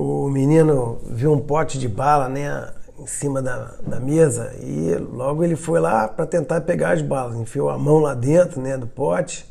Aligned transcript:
o 0.00 0.30
menino 0.30 1.00
viu 1.10 1.32
um 1.32 1.40
pote 1.40 1.76
de 1.76 1.88
bala 1.88 2.28
né, 2.28 2.68
em 2.96 3.06
cima 3.08 3.42
da, 3.42 3.72
da 3.84 3.98
mesa 3.98 4.54
e 4.62 4.94
logo 4.94 5.42
ele 5.42 5.56
foi 5.56 5.80
lá 5.80 6.06
para 6.06 6.24
tentar 6.24 6.60
pegar 6.60 6.92
as 6.92 7.02
balas. 7.02 7.36
Enfiou 7.36 7.68
a 7.68 7.76
mão 7.76 7.98
lá 7.98 8.14
dentro 8.14 8.60
né, 8.60 8.78
do 8.78 8.86
pote 8.86 9.44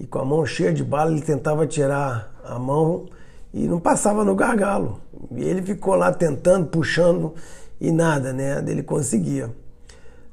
e 0.00 0.04
com 0.04 0.18
a 0.18 0.24
mão 0.24 0.44
cheia 0.44 0.72
de 0.72 0.82
bala 0.82 1.12
ele 1.12 1.20
tentava 1.20 1.68
tirar 1.68 2.34
a 2.44 2.58
mão 2.58 3.06
e 3.54 3.68
não 3.68 3.78
passava 3.78 4.24
no 4.24 4.34
gargalo. 4.34 5.00
E 5.30 5.44
ele 5.44 5.62
ficou 5.62 5.94
lá 5.94 6.12
tentando, 6.12 6.66
puxando 6.66 7.34
e 7.80 7.92
nada, 7.92 8.32
né? 8.32 8.64
Ele 8.66 8.82
conseguia. 8.82 9.54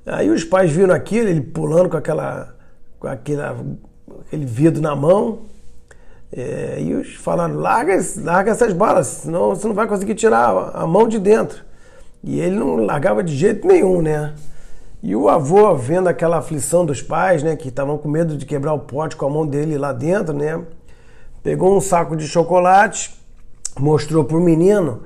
Aí 0.04 0.32
os 0.32 0.44
pais 0.44 0.72
viram 0.72 0.96
aquilo, 0.96 1.30
ele 1.30 1.42
pulando 1.42 1.90
com 1.90 1.98
aquela 1.98 2.56
com 3.00 3.08
aquela, 3.08 3.56
aquele 4.26 4.46
vidro 4.46 4.82
na 4.82 4.96
mão. 4.96 5.42
É, 6.36 6.80
e 6.82 6.96
os 6.96 7.14
falaram, 7.14 7.56
larga, 7.60 7.96
larga 8.18 8.52
essas 8.52 8.74
balas, 8.74 9.06
senão 9.06 9.50
você 9.50 9.68
não 9.68 9.76
vai 9.76 9.88
conseguir 9.88 10.16
tirar 10.16 10.72
a 10.74 10.88
mão 10.88 11.08
de 11.08 11.20
dentro. 11.20 11.64
E 12.24 12.40
ele 12.40 12.56
não 12.56 12.78
largava 12.78 13.24
de 13.24 13.36
jeito 13.36 13.68
nenhum, 13.68 14.02
né? 14.02 14.34
E 15.04 15.16
o 15.16 15.30
avô, 15.30 15.76
vendo 15.76 16.08
aquela 16.08 16.38
aflição 16.38 16.86
dos 16.86 17.02
pais, 17.02 17.44
né, 17.44 17.56
que 17.56 17.68
estavam 17.68 17.98
com 17.98 18.08
medo 18.08 18.36
de 18.36 18.46
quebrar 18.46 18.74
o 18.74 18.80
pote 18.80 19.16
com 19.16 19.28
a 19.28 19.30
mão 19.30 19.46
dele 19.46 19.78
lá 19.78 19.92
dentro, 19.92 20.34
né, 20.34 20.60
pegou 21.44 21.76
um 21.76 21.82
saco 21.82 22.16
de 22.16 22.26
chocolate, 22.26 23.14
mostrou 23.78 24.24
para 24.24 24.38
o 24.38 24.40
menino, 24.40 25.04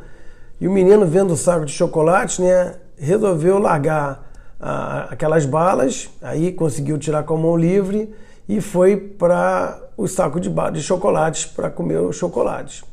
e 0.62 0.68
o 0.68 0.72
menino, 0.72 1.06
vendo 1.06 1.34
o 1.34 1.38
saco 1.38 1.66
de 1.66 1.72
chocolate, 1.72 2.44
né, 2.44 2.76
resolveu 2.96 3.58
largar 3.58 4.32
a, 4.60 5.08
aquelas 5.12 5.48
balas, 5.48 6.10
aí 6.22 6.52
conseguiu 6.52 7.00
tirar 7.00 7.24
com 7.24 7.34
a 7.34 7.38
mão 7.38 7.58
livre 7.58 8.14
e 8.48 8.62
foi 8.62 8.96
para 8.96 9.80
o 9.98 10.08
saco 10.08 10.40
de, 10.40 10.50
de 10.72 10.82
chocolates 10.82 11.46
para 11.46 11.70
comer 11.70 11.98
os 11.98 12.16
chocolates. 12.16 12.84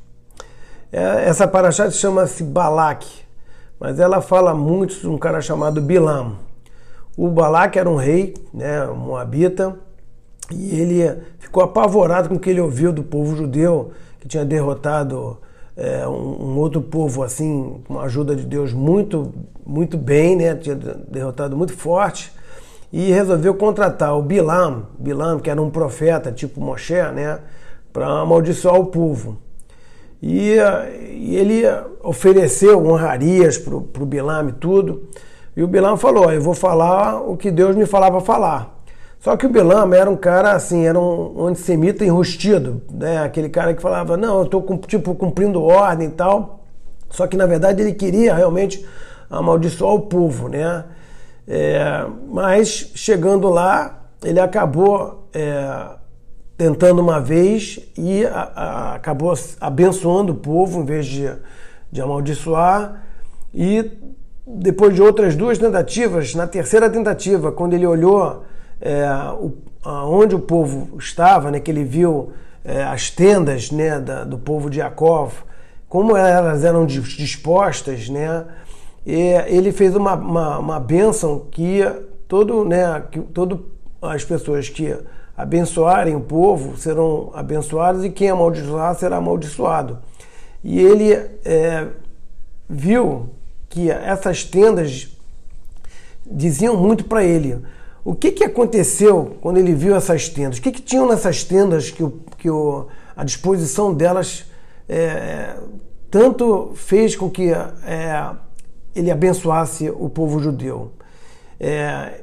É, 0.93 1.29
essa 1.29 1.47
paraxá 1.47 1.91
chama-se 1.91 2.43
Balak, 2.43 3.07
mas 3.79 3.98
ela 3.98 4.21
fala 4.21 4.55
muito 4.55 5.01
de 5.01 5.09
um 5.09 5.19
cara 5.19 5.41
chamado 5.41 5.81
Bilam. 5.81 6.37
O 7.17 7.28
Balac 7.28 7.78
era 7.78 7.89
um 7.89 7.97
rei, 7.97 8.34
né, 8.53 8.87
um 8.87 8.97
moabita, 8.97 9.78
e 10.51 10.81
ele 10.81 11.23
ficou 11.39 11.62
apavorado 11.62 12.28
com 12.28 12.34
o 12.34 12.39
que 12.39 12.50
ele 12.50 12.61
ouviu 12.61 12.93
do 12.93 13.03
povo 13.03 13.37
judeu, 13.37 13.93
que 14.21 14.27
tinha 14.27 14.45
derrotado 14.45 15.39
é, 15.77 16.06
um, 16.06 16.53
um, 16.53 16.59
outro 16.59 16.81
povo 16.81 17.23
assim, 17.23 17.83
com 17.87 17.98
a 17.98 18.05
ajuda 18.05 18.34
de 18.34 18.45
Deus 18.45 18.73
muito, 18.73 19.33
muito 19.65 19.97
bem, 19.97 20.37
né, 20.37 20.55
tinha 20.55 20.75
derrotado 20.77 21.56
muito 21.56 21.73
forte, 21.73 22.33
e 22.97 23.11
resolveu 23.11 23.56
contratar 23.56 24.17
o 24.17 24.23
Bilam, 24.23 24.87
Bilam 24.97 25.41
que 25.41 25.50
era 25.50 25.61
um 25.61 25.69
profeta 25.69 26.31
tipo 26.31 26.61
Moshe, 26.61 26.95
né, 26.95 27.41
para 27.92 28.06
amaldiçoar 28.06 28.77
o 28.77 28.87
povo. 28.87 29.37
E, 30.23 30.55
e 31.11 31.37
ele 31.37 31.65
ofereceu 32.05 32.87
honrarias 32.87 33.59
para 33.59 33.75
o 33.75 34.06
Bilam 34.06 34.48
e 34.48 34.53
tudo, 34.53 35.09
e 35.56 35.62
o 35.65 35.67
Bilam 35.67 35.97
falou: 35.97 36.33
Eu 36.33 36.41
vou 36.41 36.55
falar 36.55 37.20
o 37.20 37.37
que 37.37 37.50
Deus 37.50 37.75
me 37.75 37.84
falava 37.84 38.20
falar. 38.20 38.72
Só 39.19 39.37
que 39.37 39.45
o 39.45 39.48
Bilam 39.48 39.92
era 39.92 40.09
um 40.09 40.17
cara 40.17 40.53
assim, 40.53 40.87
era 40.87 40.97
um 40.98 41.48
antissemita 41.48 42.05
enrustido, 42.05 42.81
né? 42.92 43.25
Aquele 43.25 43.48
cara 43.48 43.75
que 43.75 43.83
falava: 43.83 44.17
Não, 44.17 44.39
eu 44.39 44.45
estou 44.45 44.65
tipo 44.87 45.17
cumprindo 45.17 45.61
ordem 45.61 46.06
e 46.06 46.12
tal. 46.12 46.61
Só 47.11 47.27
que 47.27 47.37
na 47.37 47.45
verdade 47.45 47.83
ele 47.83 47.92
queria 47.92 48.37
realmente 48.37 48.87
amaldiçoar 49.28 49.95
o 49.95 50.03
povo, 50.03 50.48
né? 50.48 50.84
É, 51.47 52.06
mas 52.28 52.92
chegando 52.95 53.48
lá, 53.48 54.03
ele 54.23 54.41
acabou 54.41 55.28
é, 55.33 55.89
tentando 56.56 57.00
uma 57.00 57.20
vez 57.20 57.81
e 57.97 58.25
a, 58.25 58.53
a, 58.55 58.95
acabou 58.95 59.34
abençoando 59.61 60.33
o 60.33 60.37
povo 60.37 60.81
em 60.81 60.84
vez 60.84 61.06
de, 61.06 61.31
de 61.92 62.00
amaldiçoar. 62.00 63.05
E 63.53 63.91
depois 64.47 64.95
de 64.95 65.03
outras 65.03 65.37
duas 65.37 65.59
tentativas, 65.59 66.34
na 66.34 66.47
terceira 66.47 66.89
tentativa, 66.91 67.53
quando 67.53 67.75
ele 67.75 67.87
olhou 67.87 68.44
é, 68.81 69.06
o, 69.38 69.53
onde 69.84 70.34
o 70.34 70.41
povo 70.41 70.97
estava, 70.99 71.50
né, 71.50 71.61
que 71.61 71.71
ele 71.71 71.84
viu 71.84 72.32
é, 72.65 72.82
as 72.82 73.11
tendas 73.11 73.71
né, 73.71 74.00
da, 74.00 74.25
do 74.25 74.38
povo 74.38 74.71
de 74.71 74.78
Jacob, 74.78 75.31
como 75.88 76.16
elas 76.16 76.65
eram 76.65 76.84
dispostas, 76.87 78.09
né, 78.09 78.44
ele 79.12 79.72
fez 79.72 79.94
uma, 79.94 80.15
uma, 80.15 80.59
uma 80.59 80.81
bênção 80.81 81.47
que 81.50 81.82
todo, 82.26 82.65
né, 82.65 83.03
que 83.10 83.20
todo 83.20 83.66
as 84.00 84.25
pessoas 84.25 84.69
que 84.69 84.97
abençoarem 85.37 86.15
o 86.15 86.20
povo 86.20 86.76
serão 86.76 87.31
abençoadas 87.34 88.04
e 88.04 88.10
quem 88.10 88.31
amaldiçoar 88.31 88.94
será 88.94 89.16
amaldiçoado. 89.16 89.98
E 90.62 90.81
ele 90.81 91.12
é, 91.44 91.88
viu 92.69 93.31
que 93.69 93.91
essas 93.91 94.44
tendas 94.44 95.09
diziam 96.25 96.76
muito 96.76 97.04
para 97.04 97.22
ele. 97.25 97.59
O 98.04 98.14
que, 98.14 98.32
que 98.32 98.44
aconteceu 98.44 99.37
quando 99.41 99.59
ele 99.59 99.75
viu 99.75 99.94
essas 99.94 100.28
tendas? 100.28 100.59
O 100.59 100.62
que, 100.62 100.70
que 100.70 100.82
tinham 100.82 101.09
nessas 101.09 101.43
tendas 101.43 101.91
que, 101.91 102.03
o, 102.03 102.10
que 102.38 102.48
o, 102.48 102.87
a 103.16 103.25
disposição 103.25 103.93
delas 103.93 104.44
é, 104.88 105.56
tanto 106.10 106.72
fez 106.75 107.16
com 107.16 107.28
que 107.28 107.50
é, 107.50 108.31
ele 108.94 109.10
abençoasse 109.10 109.91
o 109.91 110.09
povo 110.09 110.41
judeu? 110.41 110.93
É, 111.59 112.22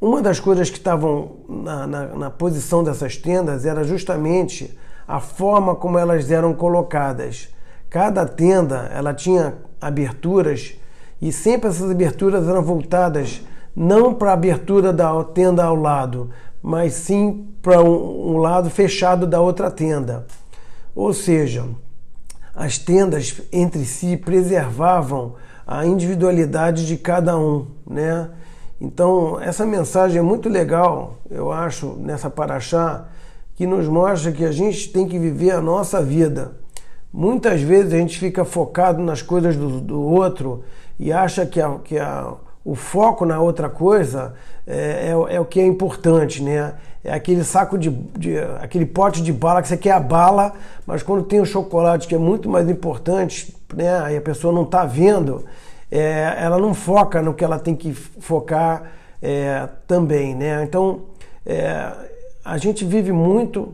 uma 0.00 0.20
das 0.20 0.38
coisas 0.38 0.68
que 0.68 0.76
estavam 0.76 1.36
na, 1.48 1.86
na, 1.86 2.06
na 2.06 2.30
posição 2.30 2.84
dessas 2.84 3.16
tendas 3.16 3.64
era 3.64 3.82
justamente 3.82 4.76
a 5.06 5.20
forma 5.20 5.74
como 5.74 5.98
elas 5.98 6.30
eram 6.30 6.52
colocadas. 6.54 7.48
Cada 7.88 8.26
tenda 8.26 8.90
ela 8.92 9.14
tinha 9.14 9.54
aberturas 9.80 10.74
e 11.20 11.32
sempre 11.32 11.70
essas 11.70 11.90
aberturas 11.90 12.46
eram 12.46 12.62
voltadas 12.62 13.42
não 13.74 14.12
para 14.12 14.30
a 14.30 14.34
abertura 14.34 14.92
da 14.92 15.22
tenda 15.24 15.64
ao 15.64 15.74
lado, 15.74 16.30
mas 16.62 16.94
sim 16.94 17.48
para 17.62 17.82
um, 17.82 18.34
um 18.34 18.36
lado 18.38 18.70
fechado 18.70 19.26
da 19.26 19.40
outra 19.40 19.70
tenda. 19.70 20.26
Ou 20.94 21.12
seja, 21.12 21.64
as 22.54 22.78
tendas 22.78 23.40
entre 23.52 23.84
si 23.84 24.16
preservavam 24.16 25.34
a 25.66 25.84
individualidade 25.84 26.86
de 26.86 26.96
cada 26.96 27.36
um, 27.36 27.66
né? 27.86 28.30
Então, 28.80 29.40
essa 29.40 29.66
mensagem 29.66 30.18
é 30.18 30.22
muito 30.22 30.48
legal, 30.48 31.18
eu 31.30 31.50
acho, 31.50 31.96
nessa 31.98 32.28
paraxá, 32.30 33.08
que 33.54 33.66
nos 33.66 33.88
mostra 33.88 34.32
que 34.32 34.44
a 34.44 34.52
gente 34.52 34.90
tem 34.92 35.08
que 35.08 35.18
viver 35.18 35.50
a 35.50 35.60
nossa 35.62 36.02
vida 36.02 36.52
Muitas 37.16 37.62
vezes 37.62 37.94
a 37.94 37.96
gente 37.96 38.18
fica 38.18 38.44
focado 38.44 39.02
nas 39.02 39.22
coisas 39.22 39.56
do, 39.56 39.80
do 39.80 40.02
outro 40.02 40.64
e 40.98 41.10
acha 41.10 41.46
que, 41.46 41.58
a, 41.58 41.78
que 41.82 41.98
a, 41.98 42.34
o 42.66 42.74
foco 42.74 43.24
na 43.24 43.40
outra 43.40 43.68
coisa 43.68 44.34
é, 44.66 45.12
é, 45.30 45.36
é, 45.36 45.40
o 45.40 45.44
que 45.44 45.60
é 45.60 45.64
importante, 45.64 46.42
né? 46.42 46.74
É 47.04 47.12
aquele 47.12 47.44
saco 47.44 47.78
de, 47.78 47.90
de, 47.90 48.36
aquele 48.60 48.84
pote 48.84 49.22
de 49.22 49.32
bala 49.32 49.62
que 49.62 49.68
você 49.68 49.76
quer 49.76 49.92
a 49.92 50.00
bala, 50.00 50.52
mas 50.84 51.00
quando 51.00 51.22
tem 51.22 51.40
o 51.40 51.46
chocolate 51.46 52.08
que 52.08 52.14
é 52.16 52.18
muito 52.18 52.48
mais 52.48 52.68
importante, 52.68 53.56
né? 53.72 54.12
E 54.12 54.16
a 54.16 54.20
pessoa 54.20 54.52
não 54.52 54.64
está 54.64 54.84
vendo, 54.84 55.44
é, 55.88 56.34
ela 56.40 56.58
não 56.58 56.74
foca 56.74 57.22
no 57.22 57.32
que 57.32 57.44
ela 57.44 57.60
tem 57.60 57.76
que 57.76 57.94
focar 57.94 58.90
é, 59.22 59.68
também, 59.86 60.34
né? 60.34 60.64
Então 60.64 61.02
é, 61.46 61.92
a 62.44 62.58
gente 62.58 62.84
vive 62.84 63.12
muito 63.12 63.72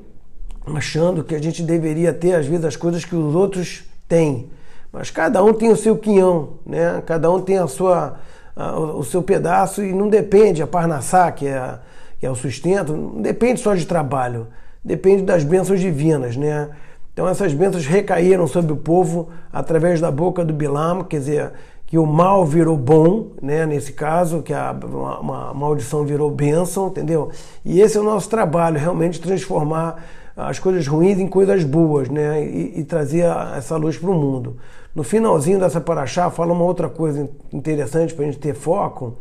achando 0.67 1.25
que 1.25 1.35
a 1.35 1.43
gente 1.43 1.63
deveria 1.63 2.13
ter, 2.13 2.35
às 2.35 2.47
vezes, 2.47 2.67
as 2.67 2.77
coisas 2.77 3.07
que 3.07 3.17
os 3.17 3.35
outros 3.35 3.85
têm. 4.07 4.51
Mas 4.93 5.11
cada 5.11 5.43
um 5.43 5.55
tem 5.55 5.71
o 5.71 5.77
seu 5.77 5.97
quinhão, 5.97 6.59
né? 6.67 7.03
cada 7.07 7.31
um 7.31 7.41
tem 7.41 7.57
a 7.57 7.67
sua, 7.67 8.19
o 8.55 9.03
seu 9.03 9.23
pedaço 9.23 9.83
e 9.83 9.93
não 9.93 10.09
depende, 10.09 10.63
a 10.63 10.67
parnassá, 10.67 11.31
que 11.33 11.47
é, 11.47 11.79
que 12.19 12.27
é 12.27 12.31
o 12.31 12.35
sustento, 12.35 12.93
não 12.93 13.23
depende 13.23 13.61
só 13.61 13.75
de 13.75 13.87
trabalho, 13.87 14.49
depende 14.85 15.23
das 15.23 15.43
bênçãos 15.43 15.81
divinas. 15.81 16.37
Né? 16.37 16.69
Então 17.13 17.29
essas 17.29 17.55
bênçãos 17.55 17.87
recaíram 17.87 18.47
sobre 18.47 18.73
o 18.73 18.77
povo 18.77 19.31
através 19.53 20.01
da 20.01 20.11
boca 20.11 20.45
do 20.45 20.53
Bilam, 20.53 21.05
quer 21.05 21.19
dizer, 21.19 21.53
que 21.87 21.99
o 21.99 22.07
mal 22.07 22.47
virou 22.47 22.75
bom, 22.75 23.33
né, 23.43 23.67
nesse 23.67 23.93
caso, 23.93 24.41
que 24.41 24.55
a, 24.55 24.75
uma, 24.83 25.19
uma 25.19 25.55
maldição 25.55 26.07
virou 26.07 26.31
bênção, 26.31 26.89
entendeu? 26.89 27.31
E 27.63 27.83
esse 27.83 27.99
é 27.99 28.01
o 28.01 28.05
nosso 28.05 28.31
trabalho, 28.31 28.79
realmente 28.79 29.21
transformar 29.21 30.03
as 30.37 30.59
coisas 30.59 30.87
ruins 30.87 31.19
em 31.19 31.27
coisas 31.27 31.65
boas, 31.65 32.09
né? 32.09 32.45
E, 32.45 32.81
e 32.81 32.85
trazer 32.85 33.25
essa 33.57 33.77
luz 33.77 33.97
para 33.97 34.11
o 34.11 34.15
mundo. 34.15 34.57
No 34.95 35.03
finalzinho 35.03 35.59
dessa 35.59 35.81
paraxá 35.81 36.31
fala 36.31 36.53
uma 36.53 36.65
outra 36.65 36.89
coisa 36.89 37.29
interessante 37.53 38.15
para 38.15 38.25
a 38.25 38.27
gente 38.27 38.39
ter 38.39 38.55
foco, 38.55 39.17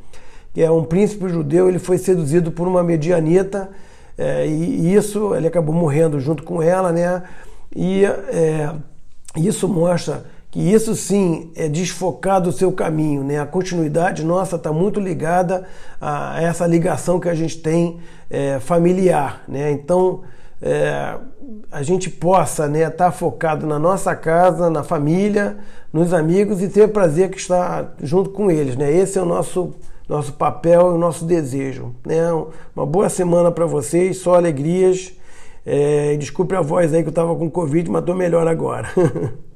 que 0.53 0.61
é 0.61 0.69
um 0.69 0.83
príncipe 0.83 1.29
judeu, 1.29 1.69
ele 1.69 1.79
foi 1.79 1.97
seduzido 1.97 2.51
por 2.51 2.67
uma 2.67 2.83
medianita 2.83 3.69
é, 4.17 4.45
e 4.45 4.93
isso 4.93 5.33
ele 5.33 5.47
acabou 5.47 5.73
morrendo 5.73 6.19
junto 6.19 6.43
com 6.43 6.61
ela, 6.61 6.91
né? 6.91 7.23
E 7.75 8.03
é, 8.05 8.73
isso 9.37 9.67
mostra 9.67 10.25
que 10.51 10.59
isso 10.59 10.93
sim 10.95 11.51
é 11.55 11.69
desfocar 11.69 12.41
do 12.41 12.51
seu 12.51 12.71
caminho, 12.73 13.23
né? 13.23 13.39
A 13.39 13.45
continuidade 13.45 14.25
nossa 14.25 14.57
está 14.57 14.73
muito 14.73 14.99
ligada 14.99 15.65
a 15.99 16.41
essa 16.41 16.67
ligação 16.67 17.19
que 17.19 17.29
a 17.29 17.33
gente 17.33 17.57
tem 17.59 17.99
é, 18.29 18.59
familiar, 18.59 19.43
né? 19.47 19.71
Então 19.71 20.21
é, 20.61 21.17
a 21.71 21.81
gente 21.81 22.09
possa 22.09 22.65
estar 22.65 22.69
né, 22.69 22.89
tá 22.89 23.11
focado 23.11 23.65
na 23.65 23.79
nossa 23.79 24.15
casa, 24.15 24.69
na 24.69 24.83
família, 24.83 25.57
nos 25.91 26.13
amigos 26.13 26.61
e 26.61 26.69
ter 26.69 26.83
o 26.83 26.89
prazer 26.89 27.29
que 27.31 27.37
está 27.37 27.91
junto 28.01 28.29
com 28.29 28.51
eles. 28.51 28.75
Né? 28.75 28.91
Esse 28.91 29.17
é 29.17 29.21
o 29.21 29.25
nosso, 29.25 29.73
nosso 30.07 30.33
papel 30.33 30.91
e 30.91 30.93
o 30.95 30.97
nosso 30.97 31.25
desejo. 31.25 31.95
Né? 32.05 32.21
Uma 32.75 32.85
boa 32.85 33.09
semana 33.09 33.51
para 33.51 33.65
vocês, 33.65 34.17
só 34.17 34.35
alegrias. 34.35 35.13
É, 35.65 36.15
desculpe 36.17 36.55
a 36.55 36.61
voz 36.61 36.93
aí 36.93 37.01
que 37.01 37.09
eu 37.09 37.11
estava 37.11 37.35
com 37.35 37.49
Covid, 37.49 37.89
mas 37.89 38.01
estou 38.01 38.15
melhor 38.15 38.47
agora. 38.47 38.89